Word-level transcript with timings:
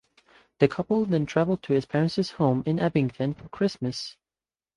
The 0.57 0.67
couple 0.67 1.05
then 1.05 1.27
travelled 1.27 1.61
to 1.61 1.73
his 1.73 1.85
parents' 1.85 2.31
home 2.31 2.63
in 2.65 2.79
Abington 2.79 3.35
for 3.35 3.47
Christmas. 3.49 4.17